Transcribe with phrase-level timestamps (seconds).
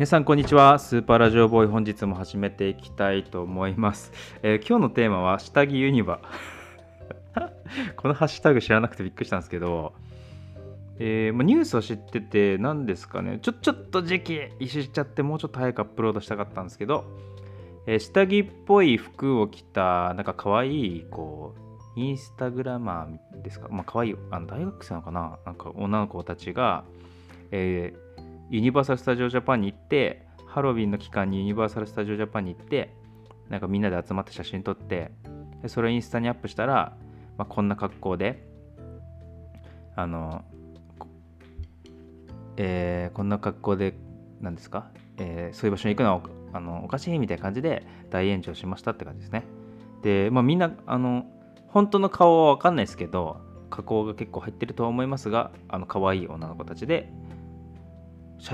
[0.00, 0.78] 皆さんこんにちは。
[0.78, 4.10] スーパーラジオボーイ本日も始めていきたいと思います、
[4.42, 6.20] えー今日のテーマは下着ユニバ
[7.96, 9.92] このハッシュタグ知らなくてびっくりしたんですけど、
[10.98, 13.40] えーまニュースを知ってて何ですかね。
[13.42, 17.04] ちょちょっと時期一周しちゃってもうちょっと早くアップロードしたかったんですけど、
[17.84, 21.54] えー下着っぽい服を着たなんか可愛いこ
[21.94, 23.68] うインスタグラマーですか？
[23.70, 25.38] まあ可愛いあの大学生なのかな？
[25.44, 26.84] なんか女の子たちが、
[27.50, 28.09] えー
[28.50, 32.92] ユニバーサル・スタジオ・ジャパンに行ってハロウィンの期間にユニバーサル・スタジオ・ジャパンに行って
[33.48, 35.12] なんかみんなで集まって写真撮って
[35.68, 36.96] それをインスタにアップしたら、
[37.38, 38.44] まあ、こんな格好で
[39.94, 40.44] あの、
[40.98, 41.06] こ
[42.56, 43.94] えーこんな格好で
[44.40, 46.22] 何ですか、えーそういう場所に行くのはお
[46.52, 49.44] あのおかしいみたいな感じで大炎上しましたって感じですね。
[50.02, 51.24] で、まあ、みんなあの
[51.68, 57.12] 本当の顔は分かんないですけど加工が結構入ってると思いますがあの可愛い女の子たちで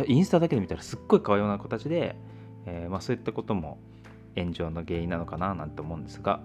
[0.07, 2.17] インスタだけで見たらすっごい可愛い女の子たちで、
[2.67, 3.79] えーまあ、そういったことも
[4.37, 6.41] 炎上の原因なのかななんて思うんですが。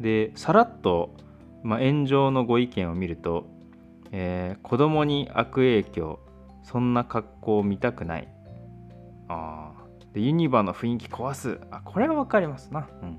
[0.00, 1.14] でさらっと、
[1.62, 3.46] まあ、炎上のご意見を見ると、
[4.12, 6.20] えー子供に悪影響
[6.62, 8.28] そんな格好を見たくない。
[9.28, 9.72] あ
[10.12, 11.60] でユニバの雰囲気壊す。
[11.70, 13.18] あこれは分かりますな、うん、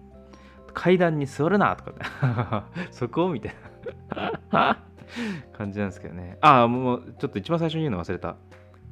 [0.73, 3.55] 階段に座るなとか そこみたい
[4.51, 4.83] な
[5.53, 6.37] 感じなんですけどね。
[6.41, 8.35] ああもうちょっと一番最初に言うの忘れた。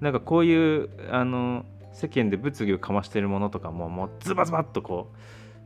[0.02, 5.11] なんかこういうあの世間で物議をかましてるものとかももうズバズバっとこ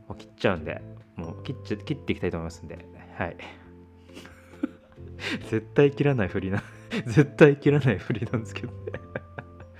[0.06, 0.82] うもう切っちゃうんで
[1.16, 2.78] もう切っちゃ切っていきたいと思いますんで。
[3.16, 3.36] はい。
[5.50, 6.62] 絶対切らないふりな
[7.06, 8.76] 絶対切らないふりなんですけどね。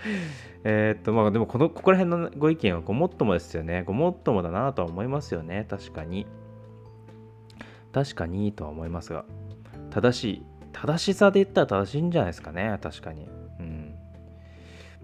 [0.64, 3.82] えっとまあでもこのここら辺のご意見はごもっともですよね。
[3.82, 5.66] ごもっともだなとは思いますよね。
[5.68, 6.26] 確かに。
[7.92, 9.24] 確かにとは思いますが。
[9.90, 12.78] 正しい正しさで言ったら正しいんじゃないですかね。
[12.82, 13.28] 確かに。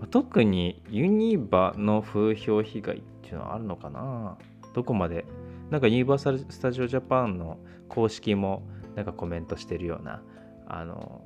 [0.08, 4.38] 特にユニバの風評被害っていうのはあるのかな？
[4.74, 5.24] どこまで？
[5.70, 7.58] なんかユニバーサル・スタジオ・ジャパンの
[7.88, 8.66] 公式も
[8.96, 10.22] なんかコメントしてるような
[10.66, 11.22] あの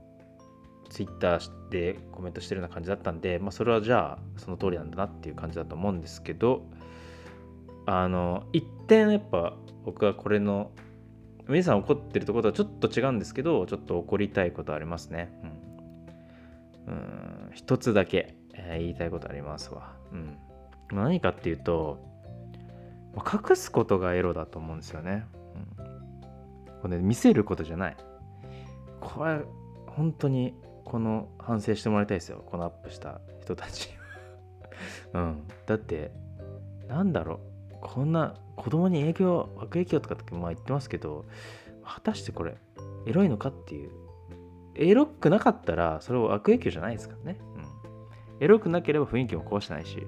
[0.91, 6.67] ツイッターでコメントしてるような感じだったんで、まあ、それはじゃあその通りなんだなっていう感じだと思うんですけど
[7.87, 9.55] あの一点やっぱ
[9.85, 10.71] 僕はこれの
[11.49, 15.33] 皆さん怒ってるところとはちょっと違うんですけどちょっと怒りたいことありますね。
[16.87, 16.95] うん。
[16.95, 17.51] うん。
[17.53, 19.93] 一つだけ、えー言いたいことありますわ。
[20.13, 20.39] うん。
[20.93, 21.99] 何かっていうと
[23.15, 25.25] ま隠すことがエロだと思うんですよね、
[25.79, 25.85] うん、
[26.83, 27.97] これね見せることじゃない。
[29.01, 29.41] これ
[29.87, 30.55] 本当に
[30.85, 32.43] この反省してもらいたいですよ。
[32.47, 33.91] このアップした人たち。
[35.15, 35.47] うん。
[35.67, 36.13] だって
[36.89, 37.39] なんだろう。
[37.81, 41.27] こんな子供に影響悪影響とかってまあ言ってますけど
[41.85, 42.57] 果たしてこれ
[43.07, 43.91] エロいのかっていう。
[44.77, 47.39] エロくなかったらそれは悪影響じゃないですからね、
[48.41, 50.07] エロくなければ雰囲気も壊してないし、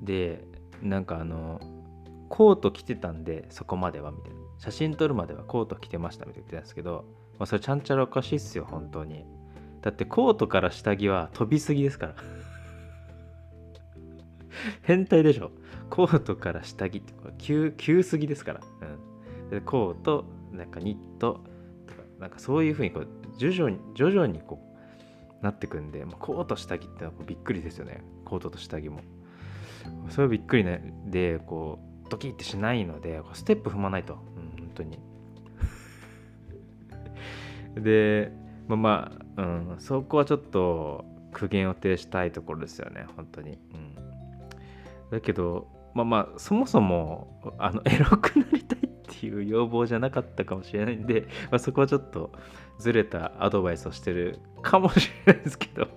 [0.00, 0.44] うん、で
[0.82, 1.60] なんかあの
[2.28, 4.44] コート着てたんでそこまではみたいな。
[4.58, 7.04] 写真撮るまではコート着てましたみたいな言ってたんですけど、
[7.38, 9.24] まあ、それちゃんちゃらおかしいっすよ本当に。
[9.82, 12.14] だってコートから下着は飛びすぎですから。
[14.82, 15.50] 変態でしょ。
[15.90, 18.60] コートから下着ってこれ急急すぎですから、
[19.42, 21.44] うん、でコートなんかニット
[21.86, 24.73] とかなんかそういう風にこう徐々に徐々にこう
[25.44, 28.02] なってくんで、まあ、コート下着ってのはびっくりですよね。
[28.24, 29.00] コートと下着も。
[30.08, 30.92] それはびっくりね。
[31.06, 34.18] でこうドキッてしないのでこうステップ踏まないと、うん、
[34.58, 34.98] 本当に。
[37.82, 38.32] で
[38.66, 43.06] まあまあ、うん、そこはちょっと苦言を呈したいところですよね。
[43.16, 43.94] 本当に、うん、
[45.10, 48.73] だけどまあまあそもそもあの エロくなりたい
[49.16, 52.32] っていう要望じゃなかったかもしれないんで、まあ、そこはちょっと
[52.78, 55.88] ずれたアドバイスをしてるかもしれないですけど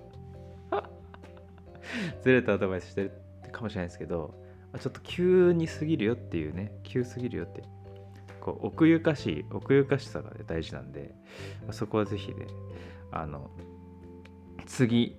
[2.21, 3.11] ずれたアドバイスしてる
[3.51, 4.35] かもしれないですけど
[4.71, 7.63] まちょっと急に過ぎるよっていうね急すぎるよって
[8.39, 11.13] こう奥ゆかしい奥ゆかしさが、ね、大事なんで、
[11.63, 12.47] まあそこはぜひね
[13.11, 13.49] あの
[14.65, 15.17] 次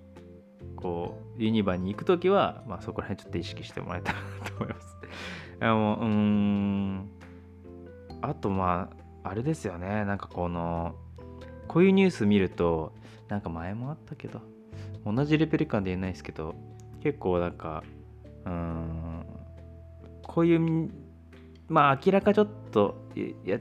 [0.76, 4.96] こうユニバに行く時は、まあ、そこら辺ちょっと意識してもらえたらなと思います。
[5.60, 7.10] いやもううーん
[8.20, 8.90] あとま
[9.22, 10.04] ああれですよね。
[10.04, 10.94] なんかこの
[11.66, 12.92] こういうニュース見ると
[13.28, 14.40] なんか前もあったけど
[15.04, 16.54] 同じレベル感で言えないですけど
[17.02, 17.84] 結構なんか
[18.46, 19.24] うん
[20.22, 20.90] こういう
[21.68, 22.96] まあ明らかちょっと
[23.44, 23.58] や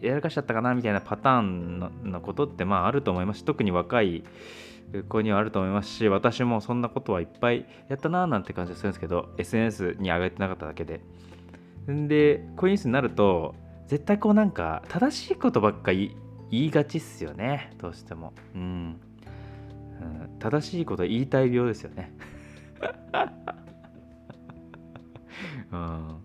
[0.00, 4.24] やらかしちゃったかなみたいなパターンののことってまああると思いますし特に若い
[5.08, 11.00] 子にはあると思いますし私もそんなことはいっぱいやったなーなんて感じがするんですけど SNS に上げてなかっただけで。
[11.86, 13.54] でこういうニュースになると
[13.86, 16.16] 絶対こうなんか正しいことばっかり
[16.50, 17.72] 言いがちっすよね。
[17.78, 18.32] どうしても。
[18.54, 19.00] うん、うん。
[20.38, 22.12] 正しいこと言いたい病ですよね。
[25.72, 26.18] うん、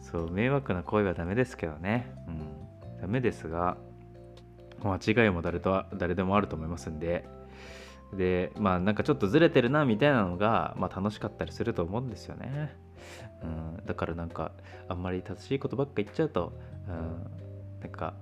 [0.00, 3.76] そう迷惑な行為はダメですけどね、うん、ダメですが
[4.82, 7.24] 間違いも誰とは誰でもあると思いますんで。
[8.14, 12.76] でまあなんかちょっとずれてるなみたいなのが、まあ、楽しかったりすると思うんですよね、
[13.42, 14.52] うん、だからなんか
[14.88, 16.52] あんまり正しいことばっか言っちゃうと、
[16.88, 17.30] うん、
[17.80, 18.14] なんか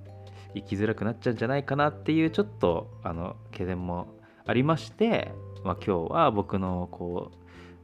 [0.55, 4.09] 生きづらくなっちゃうんじゃないかなっていうちょっとあの懸念も
[4.47, 5.33] ありまして、
[5.65, 7.37] まあ、今日は僕のこう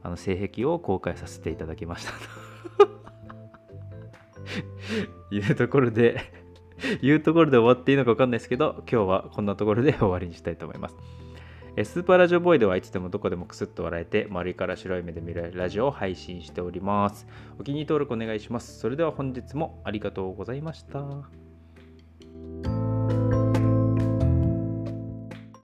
[0.03, 2.17] あの性癖を公開させていただきましたと。
[5.35, 6.21] いうところで
[7.01, 10.95] いうところで終わっていいのか分かんないですけど今日はこんなところで終わりにしたいと思います。
[11.83, 17.27] スーパーラジオボーイではいつでもどこでもクスッと笑えて丸いから白い目で見られるラジオを配信しております。
[17.59, 18.79] お気に入り登録お願いします。
[18.79, 21.46] それでは本日もありがとうございました。